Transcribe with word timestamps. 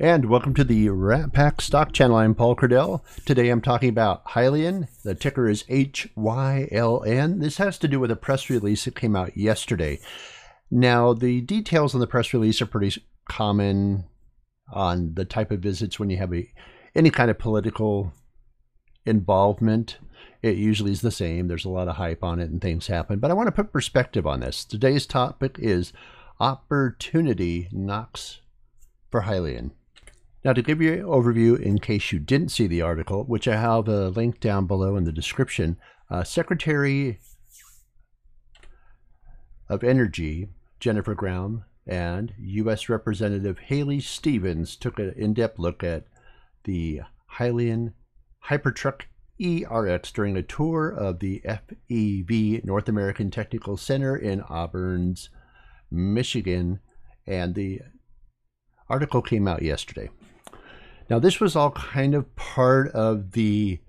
And 0.00 0.28
welcome 0.28 0.54
to 0.54 0.64
the 0.64 0.88
Rat 0.88 1.32
Pack 1.32 1.60
Stock 1.60 1.92
Channel. 1.92 2.16
I'm 2.16 2.34
Paul 2.34 2.56
Cradell. 2.56 3.02
Today 3.24 3.48
I'm 3.48 3.60
talking 3.60 3.88
about 3.88 4.24
Hyliion. 4.24 4.88
The 5.04 5.14
ticker 5.14 5.48
is 5.48 5.62
HYLN. 5.68 7.40
This 7.40 7.58
has 7.58 7.78
to 7.78 7.86
do 7.86 8.00
with 8.00 8.10
a 8.10 8.16
press 8.16 8.50
release 8.50 8.86
that 8.86 8.96
came 8.96 9.14
out 9.14 9.36
yesterday. 9.36 10.00
Now, 10.68 11.14
the 11.14 11.42
details 11.42 11.94
on 11.94 12.00
the 12.00 12.08
press 12.08 12.34
release 12.34 12.60
are 12.60 12.66
pretty 12.66 13.00
common 13.28 14.06
on 14.72 15.14
the 15.14 15.24
type 15.24 15.52
of 15.52 15.60
visits 15.60 16.00
when 16.00 16.10
you 16.10 16.16
have 16.16 16.34
a, 16.34 16.52
any 16.96 17.10
kind 17.10 17.30
of 17.30 17.38
political 17.38 18.12
involvement. 19.06 19.98
It 20.42 20.56
usually 20.56 20.90
is 20.90 21.02
the 21.02 21.12
same. 21.12 21.46
There's 21.46 21.64
a 21.64 21.70
lot 21.70 21.86
of 21.86 21.94
hype 21.94 22.24
on 22.24 22.40
it 22.40 22.50
and 22.50 22.60
things 22.60 22.88
happen. 22.88 23.20
But 23.20 23.30
I 23.30 23.34
want 23.34 23.46
to 23.46 23.52
put 23.52 23.72
perspective 23.72 24.26
on 24.26 24.40
this. 24.40 24.64
Today's 24.64 25.06
topic 25.06 25.56
is 25.60 25.92
opportunity 26.40 27.68
knocks 27.70 28.40
for 29.08 29.22
Hyliion. 29.22 29.70
Now, 30.44 30.52
to 30.52 30.60
give 30.60 30.82
you 30.82 30.92
an 30.92 31.02
overview, 31.04 31.58
in 31.58 31.78
case 31.78 32.12
you 32.12 32.18
didn't 32.18 32.50
see 32.50 32.66
the 32.66 32.82
article, 32.82 33.24
which 33.24 33.48
I 33.48 33.56
have 33.56 33.88
a 33.88 34.10
link 34.10 34.40
down 34.40 34.66
below 34.66 34.94
in 34.96 35.04
the 35.04 35.12
description, 35.12 35.78
uh, 36.10 36.22
Secretary 36.22 37.18
of 39.70 39.82
Energy 39.82 40.48
Jennifer 40.80 41.14
Granholm 41.14 41.64
and 41.86 42.34
U.S. 42.38 42.90
Representative 42.90 43.58
Haley 43.58 44.00
Stevens 44.00 44.76
took 44.76 44.98
an 44.98 45.14
in-depth 45.16 45.58
look 45.58 45.82
at 45.82 46.04
the 46.64 47.00
Hyliion 47.38 47.94
Hypertruck 48.48 49.02
ERX 49.40 50.12
during 50.12 50.36
a 50.36 50.42
tour 50.42 50.90
of 50.90 51.20
the 51.20 51.40
FEV 51.46 52.62
North 52.66 52.90
American 52.90 53.30
Technical 53.30 53.78
Center 53.78 54.14
in 54.14 54.42
Auburn, 54.42 55.16
Michigan, 55.90 56.80
and 57.26 57.54
the 57.54 57.80
article 58.90 59.22
came 59.22 59.48
out 59.48 59.62
yesterday. 59.62 60.10
Now, 61.10 61.18
this 61.18 61.40
was 61.40 61.54
all 61.54 61.70
kind 61.72 62.14
of 62.14 62.34
part 62.36 62.88
of 62.92 63.32
the 63.32 63.80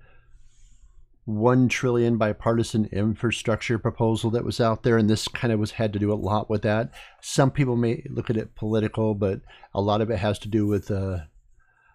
1 1.24 1.68
trillion 1.68 2.18
bipartisan 2.18 2.86
infrastructure 2.86 3.78
proposal 3.78 4.30
that 4.30 4.44
was 4.44 4.60
out 4.60 4.84
there 4.84 4.96
and 4.96 5.10
this 5.10 5.26
kind 5.26 5.52
of 5.52 5.58
was 5.58 5.72
had 5.72 5.92
to 5.92 5.98
do 5.98 6.12
a 6.12 6.14
lot 6.14 6.48
with 6.48 6.62
that. 6.62 6.92
Some 7.20 7.50
people 7.50 7.76
may 7.76 8.04
look 8.08 8.30
at 8.30 8.36
it 8.36 8.54
political 8.54 9.12
but 9.14 9.40
a 9.74 9.80
lot 9.80 10.00
of 10.00 10.08
it 10.08 10.18
has 10.18 10.38
to 10.40 10.48
do 10.48 10.66
with 10.68 10.88
uh, 10.88 11.18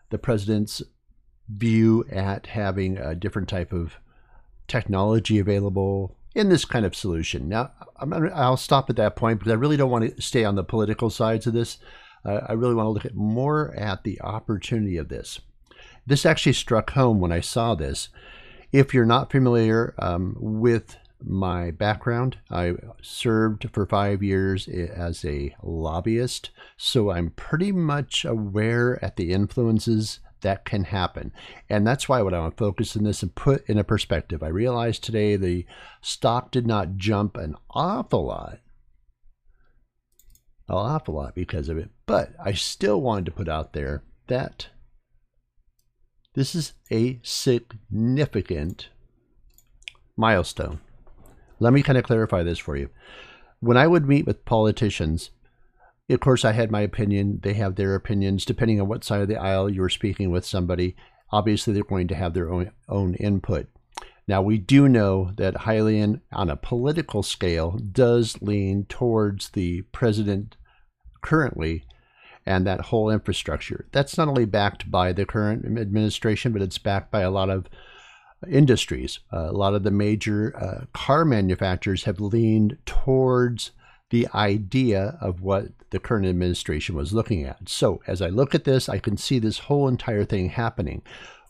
the 0.09 0.17
president's 0.17 0.81
view 1.47 2.03
at 2.11 2.47
having 2.47 2.97
a 2.97 3.15
different 3.15 3.47
type 3.47 3.71
of 3.71 3.95
technology 4.67 5.39
available 5.39 6.17
in 6.35 6.49
this 6.49 6.65
kind 6.65 6.85
of 6.85 6.93
solution. 6.93 7.47
Now 7.47 7.71
i 8.01 8.49
will 8.49 8.57
stop 8.57 8.89
at 8.89 8.95
that 8.95 9.15
point 9.15 9.39
because 9.39 9.51
i 9.51 9.55
really 9.55 9.77
don't 9.77 9.91
want 9.91 10.15
to 10.15 10.21
stay 10.21 10.43
on 10.43 10.55
the 10.55 10.63
political 10.63 11.09
sides 11.09 11.45
of 11.45 11.53
this 11.53 11.77
uh, 12.25 12.41
I 12.47 12.53
really 12.53 12.75
want 12.75 12.87
to 12.87 12.91
look 12.91 13.05
at 13.05 13.15
more 13.15 13.73
at 13.75 14.03
the 14.03 14.21
opportunity 14.21 14.97
of 14.97 15.09
this. 15.09 15.39
This 16.05 16.25
actually 16.25 16.53
struck 16.53 16.91
home 16.91 17.19
when 17.19 17.31
I 17.31 17.39
saw 17.39 17.75
this. 17.75 18.09
If 18.71 18.93
you're 18.93 19.05
not 19.05 19.31
familiar 19.31 19.93
um, 19.99 20.35
with 20.39 20.97
my 21.23 21.71
background, 21.71 22.37
I 22.49 22.73
served 23.01 23.69
for 23.73 23.85
five 23.85 24.23
years 24.23 24.67
as 24.67 25.23
a 25.25 25.55
lobbyist, 25.61 26.49
so 26.77 27.11
I'm 27.11 27.31
pretty 27.31 27.71
much 27.71 28.25
aware 28.25 29.03
at 29.03 29.17
the 29.17 29.31
influences 29.31 30.19
that 30.41 30.65
can 30.65 30.85
happen. 30.85 31.31
And 31.69 31.85
that's 31.85 32.09
why 32.09 32.21
what 32.21 32.33
I 32.33 32.39
want 32.39 32.57
to 32.57 32.63
focus 32.63 32.97
on 32.97 33.03
this 33.03 33.21
and 33.21 33.33
put 33.35 33.67
in 33.69 33.77
a 33.77 33.83
perspective. 33.83 34.41
I 34.41 34.47
realized 34.47 35.03
today 35.03 35.35
the 35.35 35.65
stock 36.01 36.49
did 36.49 36.65
not 36.65 36.97
jump 36.97 37.37
an 37.37 37.55
awful 37.69 38.25
lot 38.25 38.59
an 40.79 40.85
awful 40.85 41.15
lot 41.15 41.35
because 41.35 41.69
of 41.69 41.77
it. 41.77 41.89
But 42.05 42.33
I 42.43 42.53
still 42.53 43.01
wanted 43.01 43.25
to 43.25 43.31
put 43.31 43.49
out 43.49 43.73
there 43.73 44.03
that 44.27 44.67
this 46.33 46.55
is 46.55 46.73
a 46.91 47.19
significant 47.23 48.89
milestone. 50.15 50.79
Let 51.59 51.73
me 51.73 51.83
kind 51.83 51.97
of 51.97 52.05
clarify 52.05 52.43
this 52.43 52.59
for 52.59 52.77
you. 52.77 52.89
When 53.59 53.77
I 53.77 53.87
would 53.87 54.07
meet 54.07 54.25
with 54.25 54.45
politicians, 54.45 55.31
of 56.09 56.19
course, 56.19 56.43
I 56.43 56.53
had 56.53 56.71
my 56.71 56.81
opinion. 56.81 57.39
They 57.43 57.53
have 57.53 57.75
their 57.75 57.95
opinions. 57.95 58.45
Depending 58.45 58.81
on 58.81 58.87
what 58.87 59.03
side 59.03 59.21
of 59.21 59.27
the 59.27 59.39
aisle 59.39 59.69
you 59.69 59.83
are 59.83 59.89
speaking 59.89 60.31
with 60.31 60.45
somebody, 60.45 60.95
obviously 61.31 61.73
they're 61.73 61.83
going 61.83 62.07
to 62.07 62.15
have 62.15 62.33
their 62.33 62.51
own, 62.51 62.71
own 62.89 63.13
input. 63.15 63.67
Now, 64.27 64.41
we 64.41 64.57
do 64.57 64.87
know 64.87 65.31
that 65.35 65.55
Hyliion, 65.55 66.21
on 66.31 66.49
a 66.49 66.55
political 66.55 67.23
scale, 67.23 67.71
does 67.71 68.41
lean 68.41 68.85
towards 68.85 69.49
the 69.49 69.81
president 69.91 70.55
currently 71.21 71.85
and 72.45 72.65
that 72.65 72.81
whole 72.81 73.09
infrastructure. 73.09 73.85
That's 73.91 74.17
not 74.17 74.27
only 74.27 74.45
backed 74.45 74.89
by 74.89 75.13
the 75.13 75.25
current 75.25 75.65
administration, 75.77 76.51
but 76.51 76.61
it's 76.61 76.77
backed 76.77 77.11
by 77.11 77.21
a 77.21 77.31
lot 77.31 77.49
of 77.49 77.67
industries. 78.49 79.19
Uh, 79.31 79.49
a 79.49 79.51
lot 79.51 79.75
of 79.75 79.83
the 79.83 79.91
major 79.91 80.55
uh, 80.57 80.85
car 80.93 81.25
manufacturers 81.25 82.05
have 82.05 82.19
leaned 82.19 82.77
towards 82.85 83.71
the 84.09 84.27
idea 84.33 85.17
of 85.21 85.41
what 85.41 85.67
the 85.91 85.99
current 85.99 86.25
administration 86.25 86.95
was 86.95 87.13
looking 87.13 87.43
at. 87.43 87.69
So 87.69 88.01
as 88.07 88.21
I 88.21 88.29
look 88.29 88.55
at 88.55 88.63
this, 88.63 88.89
I 88.89 88.97
can 88.97 89.17
see 89.17 89.39
this 89.39 89.59
whole 89.59 89.87
entire 89.87 90.25
thing 90.25 90.49
happening. 90.49 91.01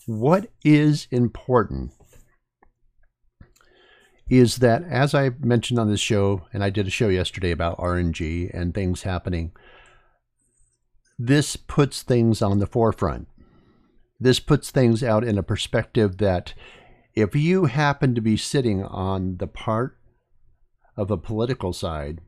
What 0.05 0.49
is 0.63 1.07
important 1.11 1.91
is 4.31 4.57
that, 4.59 4.81
as 4.83 5.13
I 5.13 5.31
mentioned 5.41 5.77
on 5.77 5.89
this 5.89 5.99
show, 5.99 6.47
and 6.53 6.63
I 6.63 6.69
did 6.69 6.87
a 6.87 6.89
show 6.89 7.09
yesterday 7.09 7.51
about 7.51 7.77
RNG 7.77 8.49
and 8.53 8.73
things 8.73 9.03
happening, 9.03 9.51
this 11.19 11.57
puts 11.57 12.01
things 12.01 12.41
on 12.41 12.59
the 12.59 12.65
forefront. 12.65 13.27
This 14.21 14.39
puts 14.39 14.71
things 14.71 15.03
out 15.03 15.25
in 15.25 15.37
a 15.37 15.43
perspective 15.43 16.17
that 16.19 16.53
if 17.13 17.35
you 17.35 17.65
happen 17.65 18.15
to 18.15 18.21
be 18.21 18.37
sitting 18.37 18.85
on 18.85 19.35
the 19.35 19.47
part 19.47 19.97
of 20.95 21.11
a 21.11 21.17
political 21.17 21.73
side 21.73 22.21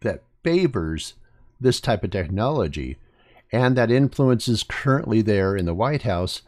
that 0.00 0.24
favors 0.42 1.14
this 1.60 1.80
type 1.80 2.02
of 2.02 2.10
technology 2.10 2.96
and 3.52 3.76
that 3.76 3.92
influence 3.92 4.48
is 4.48 4.64
currently 4.64 5.22
there 5.22 5.54
in 5.56 5.66
the 5.66 5.74
White 5.74 6.02
House, 6.02 6.42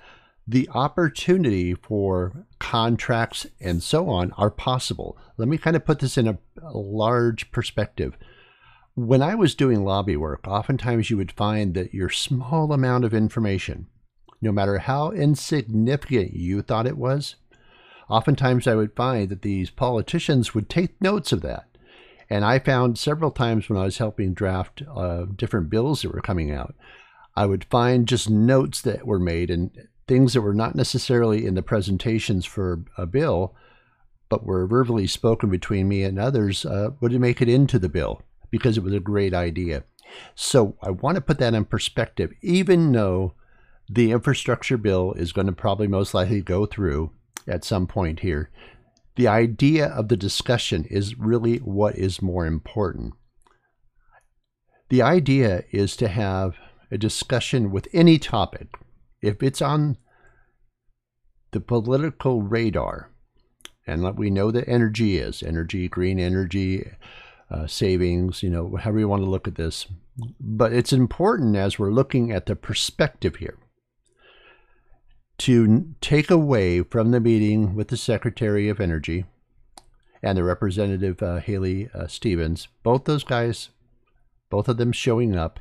the 0.47 0.69
opportunity 0.71 1.75
for 1.75 2.47
contracts 2.59 3.47
and 3.61 3.83
so 3.83 4.09
on 4.09 4.33
are 4.33 4.51
possible. 4.51 5.17
Let 5.37 5.49
me 5.49 5.59
kind 5.59 5.77
of 5.77 5.85
put 5.85 6.01
this 6.01 6.19
in 6.19 6.27
a, 6.27 6.39
a, 6.63 6.77
large 6.77 7.51
perspective. 7.53 8.17
When 8.95 9.23
I 9.23 9.35
was 9.35 9.55
doing 9.55 9.85
lobby 9.85 10.17
work, 10.17 10.47
oftentimes 10.47 11.09
you 11.09 11.17
would 11.17 11.33
find 11.33 11.75
that 11.75 11.95
your 11.95 12.11
small 12.11 12.73
amount 12.73 13.05
of 13.05 13.15
information, 13.15 13.87
no 14.41 14.51
matter 14.51 14.79
how 14.79 15.13
insignificant 15.13 16.33
you 16.33 16.63
thought 16.63 16.87
it 16.87 16.99
was, 16.99 17.37
oftentimes 18.09 18.67
I 18.67 18.75
would 18.75 18.97
find 18.97 19.29
that 19.29 19.43
these 19.43 19.71
politicians 19.71 20.55
would 20.55 20.69
take 20.69 21.01
notes 21.01 21.33
of 21.33 21.43
that. 21.43 21.67
And 22.29 22.45
I 22.45 22.59
found 22.59 22.99
several 22.99 23.31
times 23.31 23.69
when 23.69 23.79
I 23.79 23.85
was 23.85 23.99
helping 23.99 24.35
draft 24.35 24.83
uh, 24.95 25.27
different 25.37 25.71
bills 25.71 26.03
that 26.03 26.13
were 26.13 26.21
coming 26.21 26.51
out, 26.51 26.75
I 27.37 27.47
would 27.47 27.65
find 27.65 28.07
just 28.07 28.29
notes 28.29 28.83
that 28.83 29.07
were 29.07 29.19
made 29.19 29.51
and 29.51 29.71
things 30.11 30.33
that 30.33 30.41
were 30.41 30.53
not 30.53 30.75
necessarily 30.75 31.47
in 31.47 31.55
the 31.55 31.63
presentations 31.63 32.45
for 32.45 32.85
a 32.99 33.07
bill, 33.07 33.55
but 34.29 34.45
were 34.45 34.67
verbally 34.67 35.07
spoken 35.07 35.49
between 35.49 35.87
me 35.87 36.03
and 36.03 36.19
others, 36.19 36.67
uh, 36.67 36.91
would 37.01 37.13
make 37.21 37.41
it 37.41 37.49
into 37.49 37.79
the 37.79 37.89
bill 37.89 38.21
because 38.51 38.77
it 38.77 38.83
was 38.83 38.93
a 38.93 38.99
great 38.99 39.33
idea. 39.33 39.85
So 40.35 40.77
I 40.83 40.91
want 40.91 41.15
to 41.15 41.21
put 41.21 41.39
that 41.39 41.55
in 41.55 41.65
perspective, 41.65 42.33
even 42.43 42.91
though 42.91 43.35
the 43.89 44.11
infrastructure 44.11 44.77
bill 44.77 45.13
is 45.13 45.31
going 45.31 45.47
to 45.47 45.53
probably 45.53 45.87
most 45.87 46.13
likely 46.13 46.41
go 46.41 46.67
through 46.67 47.13
at 47.47 47.65
some 47.65 47.87
point 47.87 48.19
here. 48.19 48.51
The 49.15 49.29
idea 49.29 49.87
of 49.87 50.09
the 50.09 50.17
discussion 50.17 50.87
is 50.91 51.21
really 51.21 51.59
what 51.59 51.95
is 51.95 52.21
more 52.21 52.47
important. 52.47 53.15
The 54.89 55.03
idea 55.03 55.63
is 55.71 55.95
to 55.99 56.09
have 56.09 56.57
a 56.91 56.99
discussion 56.99 57.71
with 57.71 57.87
any 57.93 58.19
topic, 58.19 58.67
if 59.23 59.43
it's 59.43 59.63
on 59.63 59.99
the 61.53 61.61
political 61.61 62.43
radar, 62.43 63.11
and 63.87 64.03
let, 64.03 64.17
we 64.17 64.31
know 64.31 64.51
that 64.51 64.69
energy 64.69 65.19
is 65.19 65.43
energy, 65.43 65.89
green 65.89 66.19
energy, 66.19 66.89
uh, 67.51 67.67
savings, 67.67 68.43
you 68.43 68.51
know, 68.51 68.77
however 68.77 69.01
you 69.01 69.09
want 69.09 69.23
to 69.23 69.31
look 69.31 69.49
at 69.49 69.57
this. 69.57 69.87
But 70.39 70.73
it's 70.73 70.93
important 70.93 71.57
as 71.57 71.79
we're 71.79 71.91
looking 71.91 72.31
at 72.31 72.47
the 72.47 72.57
perspective 72.57 73.37
here 73.37 73.59
to 75.39 75.95
take 76.01 76.31
away 76.31 76.83
from 76.83 77.11
the 77.11 77.21
meeting 77.21 77.75
with 77.75 77.89
the 77.89 77.97
Secretary 77.97 78.69
of 78.69 78.79
Energy 78.79 79.25
and 80.23 80.37
the 80.37 80.45
Representative 80.45 81.23
uh, 81.23 81.41
Haley 81.41 81.89
uh, 81.95 82.07
Stevens, 82.07 82.69
both 82.83 83.05
those 83.05 83.25
guys, 83.25 83.71
both 84.51 84.69
of 84.69 84.77
them 84.77 84.93
showing 84.93 85.35
up 85.35 85.59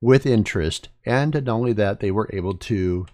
with 0.00 0.24
interest. 0.24 0.88
And 1.04 1.34
not 1.34 1.48
only 1.48 1.74
that, 1.74 2.00
they 2.00 2.10
were 2.10 2.30
able 2.32 2.54
to 2.54 3.06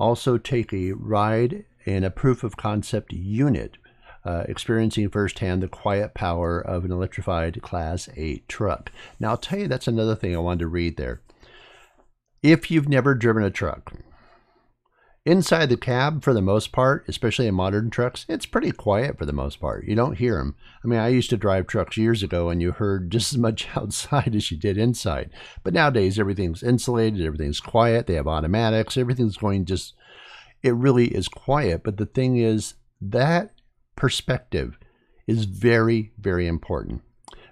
also 0.00 0.38
take 0.38 0.72
a 0.72 0.92
ride 0.92 1.64
in 1.84 2.02
a 2.02 2.10
proof 2.10 2.42
of 2.42 2.56
concept 2.56 3.12
unit, 3.12 3.76
uh, 4.24 4.44
experiencing 4.48 5.08
firsthand 5.08 5.62
the 5.62 5.68
quiet 5.68 6.14
power 6.14 6.60
of 6.60 6.84
an 6.84 6.92
electrified 6.92 7.60
Class 7.62 8.08
8 8.16 8.48
truck. 8.48 8.90
Now, 9.18 9.30
I'll 9.30 9.36
tell 9.36 9.58
you 9.58 9.68
that's 9.68 9.88
another 9.88 10.16
thing 10.16 10.34
I 10.34 10.38
wanted 10.40 10.60
to 10.60 10.68
read 10.68 10.96
there. 10.96 11.20
if 12.42 12.70
you've 12.70 12.88
never 12.88 13.14
driven 13.14 13.42
a 13.42 13.50
truck, 13.50 13.92
inside 15.26 15.68
the 15.68 15.76
cab, 15.76 16.22
for 16.22 16.32
the 16.32 16.42
most 16.42 16.72
part, 16.72 17.04
especially 17.08 17.46
in 17.46 17.54
modern 17.54 17.90
trucks, 17.90 18.24
it's 18.28 18.46
pretty 18.46 18.72
quiet 18.72 19.18
for 19.18 19.26
the 19.26 19.32
most 19.32 19.60
part. 19.60 19.84
You 19.84 19.94
don't 19.94 20.18
hear 20.18 20.36
them. 20.36 20.56
I 20.82 20.88
mean, 20.88 20.98
I 20.98 21.08
used 21.08 21.30
to 21.30 21.36
drive 21.36 21.66
trucks 21.66 21.96
years 21.96 22.22
ago 22.22 22.48
and 22.48 22.62
you 22.62 22.72
heard 22.72 23.10
just 23.10 23.32
as 23.32 23.38
much 23.38 23.68
outside 23.76 24.34
as 24.34 24.50
you 24.50 24.56
did 24.56 24.78
inside. 24.78 25.30
But 25.62 25.74
nowadays, 25.74 26.18
everything's 26.18 26.62
insulated, 26.62 27.24
everything's 27.24 27.60
quiet, 27.60 28.06
they 28.06 28.14
have 28.14 28.28
automatics, 28.28 28.96
everything's 28.96 29.36
going 29.36 29.66
just, 29.66 29.94
it 30.62 30.74
really 30.74 31.08
is 31.08 31.28
quiet. 31.28 31.82
But 31.84 31.96
the 31.96 32.06
thing 32.06 32.36
is, 32.36 32.74
that 33.00 33.52
perspective 33.96 34.78
is 35.26 35.44
very, 35.44 36.12
very 36.18 36.46
important 36.46 37.02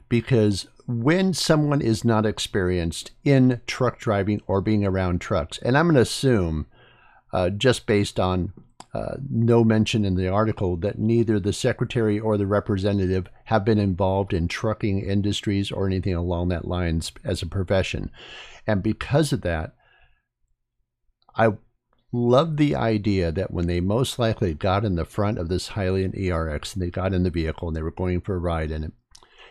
because 0.08 0.66
when 0.86 1.34
someone 1.34 1.82
is 1.82 2.04
not 2.04 2.24
experienced 2.24 3.10
in 3.22 3.60
truck 3.66 3.98
driving 3.98 4.40
or 4.46 4.60
being 4.60 4.84
around 4.84 5.20
trucks, 5.20 5.58
and 5.58 5.76
I'm 5.76 5.86
going 5.86 5.96
to 5.96 6.00
assume, 6.00 6.66
uh, 7.32 7.50
just 7.50 7.86
based 7.86 8.18
on 8.18 8.52
uh, 8.94 9.16
no 9.30 9.62
mention 9.64 10.04
in 10.04 10.14
the 10.14 10.28
article, 10.28 10.76
that 10.76 10.98
neither 10.98 11.38
the 11.38 11.52
secretary 11.52 12.18
or 12.18 12.36
the 12.36 12.46
representative 12.46 13.28
have 13.44 13.64
been 13.64 13.78
involved 13.78 14.32
in 14.32 14.48
trucking 14.48 15.00
industries 15.00 15.70
or 15.70 15.86
anything 15.86 16.14
along 16.14 16.48
that 16.48 16.66
lines 16.66 17.12
as 17.24 17.42
a 17.42 17.46
profession. 17.46 18.10
And 18.66 18.82
because 18.82 19.32
of 19.32 19.42
that, 19.42 19.74
I 21.36 21.50
love 22.12 22.56
the 22.56 22.74
idea 22.74 23.30
that 23.30 23.50
when 23.50 23.66
they 23.66 23.80
most 23.80 24.18
likely 24.18 24.54
got 24.54 24.84
in 24.84 24.96
the 24.96 25.04
front 25.04 25.38
of 25.38 25.48
this 25.48 25.70
Hyliion 25.70 26.18
ERX 26.18 26.74
and 26.74 26.82
they 26.82 26.90
got 26.90 27.12
in 27.12 27.22
the 27.22 27.30
vehicle 27.30 27.68
and 27.68 27.76
they 27.76 27.82
were 27.82 27.90
going 27.90 28.20
for 28.20 28.34
a 28.34 28.38
ride 28.38 28.70
in 28.70 28.84
it, 28.84 28.92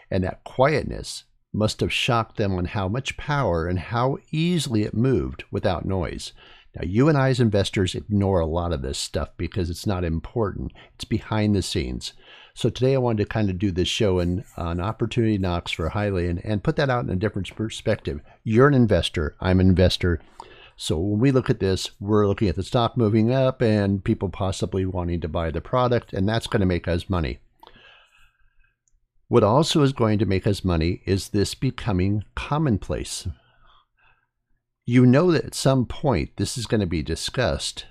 and 0.10 0.24
that 0.24 0.44
quietness 0.44 1.26
must 1.54 1.80
have 1.80 1.94
shocked 1.94 2.38
them 2.38 2.54
on 2.56 2.66
how 2.66 2.88
much 2.88 3.18
power 3.18 3.68
and 3.68 3.80
how 3.80 4.18
easily 4.32 4.84
it 4.84 4.94
moved 4.94 5.44
without 5.52 5.86
noise. 5.86 6.34
Now, 6.78 6.86
you 6.86 7.10
and 7.10 7.18
I 7.18 7.30
as 7.30 7.40
investors 7.40 7.96
ignore 7.96 8.40
a 8.40 8.46
lot 8.46 8.72
of 8.72 8.84
this 8.84 9.00
stuff 9.00 9.30
because 9.36 9.72
it's 9.72 9.88
not 9.88 10.04
important. 10.04 10.74
It's 10.94 11.06
behind 11.06 11.56
the 11.56 11.64
scenes. 11.64 12.14
So 12.54 12.70
today 12.70 12.94
I 12.94 13.00
wanted 13.00 13.24
to 13.24 13.30
kind 13.30 13.50
of 13.50 13.58
do 13.58 13.72
this 13.72 13.88
show 13.88 14.20
in 14.20 14.44
an 14.58 14.80
opportunity 14.80 15.40
knocks 15.40 15.72
for 15.72 15.90
Hyliion 15.90 16.40
and 16.44 16.64
put 16.64 16.76
that 16.76 16.90
out 16.90 17.04
in 17.04 17.10
a 17.10 17.16
different 17.16 17.56
perspective. 17.56 18.22
You're 18.44 18.68
an 18.68 18.76
investor. 18.76 19.36
I'm 19.40 19.60
an 19.60 19.70
investor. 19.70 20.20
So 20.76 21.00
when 21.00 21.20
we 21.20 21.32
look 21.32 21.50
at 21.50 21.60
this, 21.60 21.90
we're 22.00 22.28
looking 22.28 22.48
at 22.48 22.56
the 22.56 22.64
stock 22.64 22.96
moving 22.96 23.32
up 23.32 23.60
and 23.62 24.04
people 24.04 24.30
possibly 24.30 24.86
wanting 24.86 25.22
to 25.22 25.28
buy 25.28 25.50
the 25.50 25.62
product, 25.62 26.14
and 26.14 26.30
that's 26.30 26.46
going 26.46 26.60
to 26.60 26.68
make 26.68 26.88
us 26.88 27.10
money. 27.10 27.40
What 29.30 29.44
also 29.44 29.82
is 29.82 29.94
going 29.94 30.20
to 30.20 30.26
make 30.28 30.46
us 30.46 30.64
money 30.64 31.02
is 31.08 31.30
this 31.30 31.56
becoming 31.56 32.24
commonplace. 32.36 33.28
You 34.90 35.06
know 35.06 35.34
that 35.34 35.44
at 35.44 35.54
some 35.54 35.86
point 35.86 36.38
this 36.38 36.58
is 36.58 36.66
going 36.66 36.80
to 36.80 36.88
be 36.88 37.04
discussed, 37.04 37.86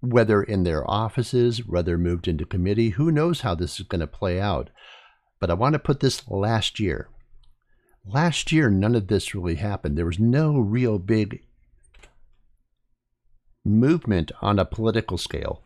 whether 0.00 0.42
in 0.42 0.62
their 0.64 0.90
offices, 0.90 1.66
whether 1.66 1.98
moved 1.98 2.26
into 2.26 2.46
committee, 2.46 2.88
who 2.88 3.12
knows 3.12 3.42
how 3.42 3.54
this 3.54 3.78
is 3.78 3.86
going 3.86 4.00
to 4.00 4.06
play 4.06 4.40
out. 4.40 4.70
But 5.40 5.50
I 5.50 5.54
want 5.54 5.74
to 5.74 5.78
put 5.78 6.00
this 6.00 6.26
last 6.26 6.80
year. 6.80 7.10
Last 8.06 8.50
year, 8.50 8.70
none 8.70 8.94
of 8.94 9.08
this 9.08 9.34
really 9.34 9.56
happened. 9.56 9.98
There 9.98 10.06
was 10.06 10.18
no 10.18 10.58
real 10.58 10.98
big 10.98 11.42
movement 13.62 14.32
on 14.40 14.58
a 14.58 14.64
political 14.64 15.18
scale 15.18 15.62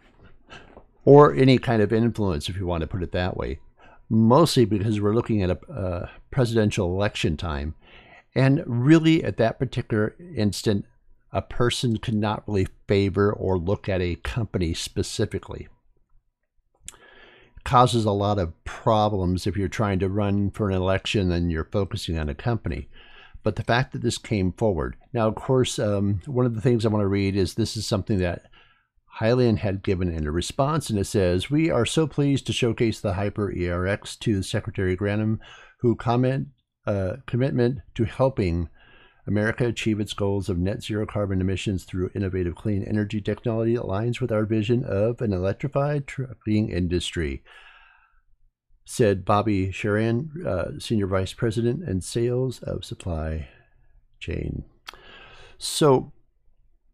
or 1.05 1.33
any 1.33 1.59
kind 1.59 1.81
of 1.81 1.93
influence, 1.93 2.49
if 2.49 2.57
you 2.57 2.67
want 2.67 2.81
to 2.81 2.89
put 2.89 3.05
it 3.05 3.13
that 3.13 3.37
way 3.37 3.61
mostly 4.09 4.65
because 4.65 5.01
we're 5.01 5.15
looking 5.15 5.43
at 5.43 5.51
a, 5.51 5.59
a 5.73 6.11
presidential 6.31 6.95
election 6.95 7.37
time. 7.37 7.75
And 8.35 8.63
really, 8.67 9.23
at 9.23 9.37
that 9.37 9.59
particular 9.59 10.17
instant, 10.37 10.87
a 11.33 11.43
person 11.43 11.99
could 11.99 12.15
not 12.15 12.45
really 12.47 12.69
favor 12.89 13.33
or 13.33 13.59
look 13.59 13.89
at 13.89 14.01
a 14.01 14.17
company 14.17 14.75
specifically. 14.75 15.69
It 16.87 17.65
causes 17.65 18.05
a 18.05 18.13
lot 18.13 18.39
of 18.39 18.53
problems 18.65 19.47
if 19.47 19.57
you're 19.57 19.69
trying 19.69 19.99
to 20.01 20.09
run 20.09 20.51
for 20.51 20.71
an 20.71 20.77
election 20.77 21.31
and 21.31 21.51
you're 21.51 21.69
focusing 21.71 22.19
on 22.19 22.29
a 22.29 22.35
company. 22.35 22.89
But 23.43 23.57
the 23.57 23.65
fact 23.65 23.93
that 23.93 24.03
this 24.03 24.17
came 24.17 24.53
forward. 24.53 24.97
Now, 25.13 25.29
of 25.29 25.35
course, 25.35 25.79
um, 25.79 26.21
one 26.27 26.47
of 26.47 26.55
the 26.55 26.61
things 26.61 26.85
I 26.85 26.89
want 26.89 27.03
to 27.03 27.09
read 27.09 27.37
is 27.37 27.55
this 27.55 27.77
is 27.77 27.87
something 27.87 28.19
that 28.19 28.47
Hyliion 29.21 29.59
had 29.59 29.83
given 29.83 30.09
in 30.09 30.27
a 30.27 30.33
response, 30.33 30.91
and 30.91 30.99
it 30.99 31.05
says, 31.05 31.51
We 31.51 31.71
are 31.71 31.87
so 31.87 32.07
pleased 32.07 32.47
to 32.47 32.53
showcase 32.53 33.01
the 33.01 33.15
Hyper 33.15 33.53
ERX 33.53 34.19
to 34.21 34.43
Secretary 34.43 34.97
Granholm, 34.97 35.39
who 35.81 35.95
comment 35.95 36.49
uh, 36.87 37.17
commitment 37.27 37.81
to 37.95 38.05
helping 38.05 38.69
America 39.27 39.67
achieve 39.67 40.01
its 40.01 40.13
goals 40.13 40.49
of 40.49 40.59
net 40.59 40.83
zero 40.83 41.07
carbon 41.07 41.41
emissions 41.41 41.85
through 41.85 42.11
innovative 42.15 42.55
clean 42.55 42.85
energy 42.85 43.21
technology 43.21 43.75
aligns 43.75 44.21
with 44.21 44.31
our 44.31 44.45
vision 44.45 44.85
of 44.85 45.21
an 45.23 45.33
electrified 45.33 46.07
trucking 46.07 46.71
industry, 46.71 47.43
said 48.85 49.25
Bobby 49.25 49.69
Sharan, 49.69 50.45
uh, 50.45 50.79
Senior 50.79 51.07
Vice 51.07 51.33
President 51.33 51.89
and 51.89 52.05
Sales 52.05 52.63
of 52.63 52.85
Supply 52.85 53.49
Chain. 54.21 54.65
So 55.57 56.13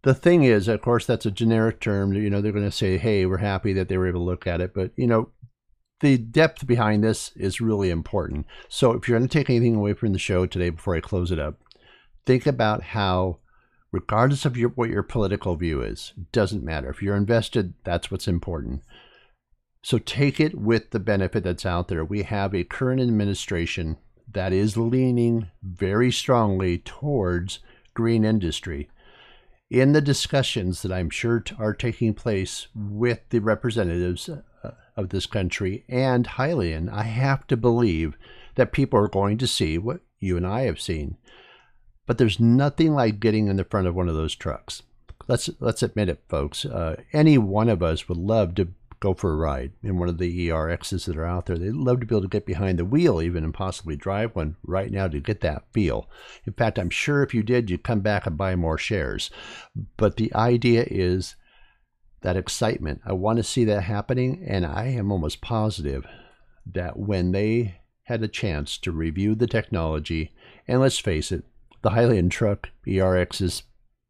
the 0.02 0.14
thing 0.14 0.44
is, 0.44 0.68
of 0.68 0.80
course, 0.82 1.04
that's 1.06 1.26
a 1.26 1.30
generic 1.32 1.80
term. 1.80 2.12
You 2.12 2.30
know, 2.30 2.40
they're 2.40 2.52
going 2.52 2.64
to 2.64 2.70
say, 2.70 2.96
"Hey, 2.96 3.26
we're 3.26 3.38
happy 3.38 3.72
that 3.72 3.88
they 3.88 3.98
were 3.98 4.08
able 4.08 4.20
to 4.20 4.24
look 4.24 4.46
at 4.46 4.60
it," 4.60 4.72
but 4.72 4.92
you 4.96 5.08
know, 5.08 5.30
the 6.00 6.18
depth 6.18 6.66
behind 6.66 7.04
this 7.04 7.32
is 7.36 7.60
really 7.60 7.90
important. 7.90 8.46
So, 8.68 8.92
if 8.92 9.08
you're 9.08 9.18
going 9.18 9.28
to 9.28 9.38
take 9.38 9.50
anything 9.50 9.76
away 9.76 9.94
from 9.94 10.12
the 10.12 10.18
show 10.18 10.46
today, 10.46 10.70
before 10.70 10.96
I 10.96 11.00
close 11.00 11.30
it 11.30 11.38
up, 11.38 11.60
think 12.26 12.46
about 12.46 12.82
how, 12.82 13.38
regardless 13.92 14.44
of 14.44 14.56
your 14.56 14.70
what 14.70 14.90
your 14.90 15.02
political 15.02 15.56
view 15.56 15.82
is, 15.82 16.12
doesn't 16.32 16.64
matter. 16.64 16.90
If 16.90 17.02
you're 17.02 17.16
invested, 17.16 17.74
that's 17.84 18.10
what's 18.10 18.28
important. 18.28 18.82
So 19.82 19.98
take 19.98 20.40
it 20.40 20.58
with 20.58 20.90
the 20.90 21.00
benefit 21.00 21.44
that's 21.44 21.64
out 21.64 21.88
there. 21.88 22.04
We 22.04 22.22
have 22.22 22.54
a 22.54 22.64
current 22.64 23.00
administration 23.00 23.96
that 24.30 24.52
is 24.52 24.76
leaning 24.76 25.50
very 25.62 26.12
strongly 26.12 26.78
towards 26.78 27.60
green 27.94 28.24
industry 28.24 28.88
in 29.70 29.92
the 29.92 30.00
discussions 30.00 30.82
that 30.82 30.92
I'm 30.92 31.10
sure 31.10 31.44
are 31.58 31.74
taking 31.74 32.12
place 32.12 32.66
with 32.74 33.20
the 33.30 33.38
representatives 33.38 34.28
uh, 34.28 34.70
of 34.96 35.10
this 35.10 35.26
country 35.26 35.84
and 35.88 36.26
Hyliion, 36.26 36.92
I 36.92 37.04
have 37.04 37.46
to 37.46 37.56
believe 37.56 38.18
that 38.56 38.72
people 38.72 38.98
are 38.98 39.08
going 39.08 39.38
to 39.38 39.46
see 39.46 39.78
what 39.78 40.00
you 40.18 40.36
and 40.36 40.46
I 40.46 40.62
have 40.62 40.80
seen. 40.80 41.16
But 42.06 42.18
there's 42.18 42.40
nothing 42.40 42.94
like 42.94 43.20
getting 43.20 43.46
in 43.46 43.56
the 43.56 43.64
front 43.64 43.86
of 43.86 43.94
one 43.94 44.08
of 44.08 44.16
those 44.16 44.34
trucks. 44.34 44.82
Let's 45.28 45.48
let's 45.60 45.84
admit 45.84 46.08
it, 46.08 46.24
folks. 46.28 46.64
Uh, 46.64 46.96
any 47.12 47.38
one 47.38 47.68
of 47.68 47.84
us 47.84 48.08
would 48.08 48.18
love 48.18 48.56
to 48.56 48.68
go 49.00 49.14
for 49.14 49.32
a 49.32 49.36
ride 49.36 49.72
in 49.82 49.98
one 49.98 50.08
of 50.08 50.18
the 50.18 50.48
ERXs 50.48 51.06
that 51.06 51.16
are 51.16 51.24
out 51.24 51.46
there. 51.46 51.56
They'd 51.56 51.72
love 51.72 52.00
to 52.00 52.06
be 52.06 52.14
able 52.14 52.22
to 52.22 52.28
get 52.28 52.46
behind 52.46 52.78
the 52.78 52.84
wheel 52.84 53.20
even 53.20 53.44
and 53.44 53.54
possibly 53.54 53.96
drive 53.96 54.36
one 54.36 54.56
right 54.62 54.90
now 54.90 55.08
to 55.08 55.20
get 55.20 55.40
that 55.40 55.64
feel. 55.72 56.08
In 56.46 56.52
fact, 56.52 56.78
I'm 56.78 56.90
sure 56.90 57.22
if 57.22 57.34
you 57.34 57.42
did, 57.42 57.70
you'd 57.70 57.82
come 57.82 58.00
back 58.00 58.26
and 58.26 58.36
buy 58.36 58.54
more 58.56 58.78
shares. 58.78 59.30
But 59.96 60.16
the 60.16 60.32
idea 60.34 60.86
is 60.88 61.34
that 62.20 62.36
excitement. 62.36 63.00
I 63.04 63.14
want 63.14 63.38
to 63.38 63.42
see 63.42 63.64
that 63.64 63.84
happening, 63.84 64.44
and 64.46 64.66
I 64.66 64.88
am 64.88 65.10
almost 65.10 65.40
positive 65.40 66.06
that 66.66 66.98
when 66.98 67.32
they 67.32 67.80
had 68.04 68.22
a 68.22 68.28
chance 68.28 68.76
to 68.78 68.92
review 68.92 69.34
the 69.34 69.46
technology, 69.46 70.32
and 70.68 70.80
let's 70.80 70.98
face 70.98 71.32
it, 71.32 71.44
the 71.82 71.90
Hyliion 71.90 72.30
truck 72.30 72.68
ERX 72.86 73.40
is 73.40 73.62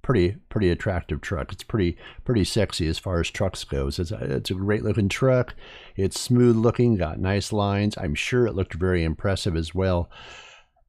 pretty 0.02 0.36
pretty 0.48 0.70
attractive 0.70 1.20
truck. 1.20 1.52
It's 1.52 1.62
pretty 1.62 1.96
pretty 2.24 2.44
sexy 2.44 2.86
as 2.88 2.98
far 2.98 3.20
as 3.20 3.30
trucks 3.30 3.64
goes. 3.64 3.98
It's 3.98 4.10
a, 4.10 4.36
it's 4.36 4.50
a 4.50 4.54
great 4.54 4.82
looking 4.82 5.08
truck. 5.08 5.54
It's 5.96 6.20
smooth 6.20 6.56
looking, 6.56 6.96
got 6.96 7.18
nice 7.18 7.52
lines. 7.52 7.96
I'm 7.98 8.14
sure 8.14 8.46
it 8.46 8.54
looked 8.54 8.74
very 8.74 9.04
impressive 9.04 9.56
as 9.56 9.74
well. 9.74 10.10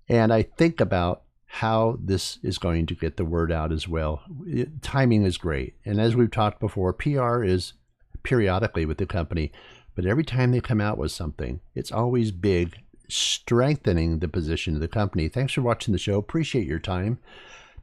And 0.07 0.33
I 0.33 0.43
think 0.43 0.81
about 0.81 1.23
how 1.45 1.97
this 2.01 2.39
is 2.43 2.57
going 2.57 2.85
to 2.85 2.95
get 2.95 3.17
the 3.17 3.25
word 3.25 3.51
out 3.51 3.73
as 3.73 3.87
well. 3.87 4.21
It, 4.45 4.81
timing 4.81 5.23
is 5.23 5.37
great. 5.37 5.75
And 5.83 5.99
as 5.99 6.15
we've 6.15 6.31
talked 6.31 6.61
before, 6.61 6.93
PR 6.93 7.43
is 7.43 7.73
periodically 8.23 8.85
with 8.85 8.97
the 8.97 9.05
company, 9.05 9.51
but 9.95 10.05
every 10.05 10.23
time 10.23 10.51
they 10.51 10.61
come 10.61 10.79
out 10.79 10.97
with 10.97 11.11
something, 11.11 11.59
it's 11.75 11.91
always 11.91 12.31
big, 12.31 12.77
strengthening 13.09 14.19
the 14.19 14.29
position 14.29 14.75
of 14.75 14.81
the 14.81 14.87
company. 14.87 15.27
Thanks 15.27 15.53
for 15.53 15.61
watching 15.61 15.91
the 15.91 15.97
show. 15.97 16.17
Appreciate 16.17 16.67
your 16.67 16.79
time. 16.79 17.19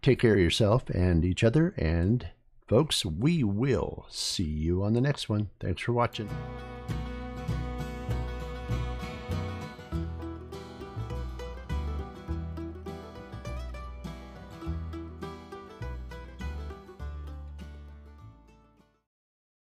Take 0.03 0.21
care 0.21 0.35
of 0.35 0.41
yourself 0.41 0.89
and 0.91 1.25
each 1.25 1.43
other. 1.43 1.75
And 1.77 2.29
folks, 2.67 3.05
we 3.05 3.43
will 3.45 4.07
see 4.09 4.45
you 4.45 4.83
on 4.83 4.93
the 4.93 5.01
next 5.01 5.29
one. 5.29 5.51
Thanks 5.61 5.83
for 5.83 5.93
watching. 5.93 6.29